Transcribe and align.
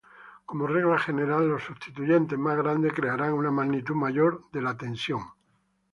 Como 0.47 0.65
regla 0.65 0.97
general, 0.97 1.47
los 1.47 1.61
sustituyentes 1.65 2.35
más 2.39 2.57
grandes 2.57 2.91
crearán 2.91 3.33
una 3.33 3.51
magnitud 3.51 3.93
mayor 3.93 4.49
de 4.51 4.63
la 4.63 4.75
tensión. 4.75 5.21